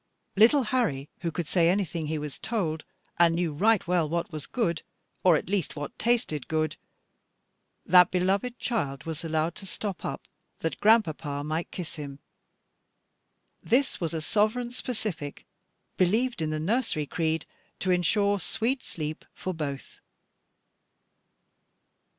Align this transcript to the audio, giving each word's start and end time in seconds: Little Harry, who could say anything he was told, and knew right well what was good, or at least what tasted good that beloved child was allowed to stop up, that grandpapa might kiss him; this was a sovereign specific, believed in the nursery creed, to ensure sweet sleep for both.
Little 0.35 0.63
Harry, 0.63 1.09
who 1.19 1.29
could 1.31 1.47
say 1.47 1.69
anything 1.69 2.07
he 2.07 2.17
was 2.17 2.39
told, 2.39 2.85
and 3.19 3.35
knew 3.35 3.53
right 3.53 3.85
well 3.85 4.09
what 4.09 4.31
was 4.31 4.47
good, 4.47 4.81
or 5.23 5.35
at 5.37 5.47
least 5.47 5.75
what 5.75 5.95
tasted 5.99 6.47
good 6.47 6.75
that 7.85 8.09
beloved 8.09 8.57
child 8.57 9.03
was 9.03 9.23
allowed 9.23 9.53
to 9.57 9.67
stop 9.67 10.03
up, 10.03 10.27
that 10.61 10.79
grandpapa 10.79 11.43
might 11.43 11.69
kiss 11.69 11.97
him; 11.97 12.17
this 13.61 14.01
was 14.01 14.15
a 14.15 14.21
sovereign 14.21 14.71
specific, 14.71 15.45
believed 15.97 16.41
in 16.41 16.49
the 16.49 16.59
nursery 16.59 17.05
creed, 17.05 17.45
to 17.77 17.91
ensure 17.91 18.39
sweet 18.39 18.81
sleep 18.81 19.23
for 19.35 19.53
both. 19.53 20.01